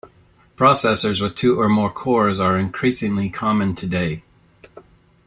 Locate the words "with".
1.21-1.35